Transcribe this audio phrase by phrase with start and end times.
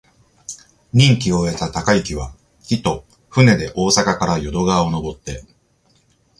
[0.93, 5.43] 任期を終えた貫之は、帰途、船で大阪から淀川をのぼって、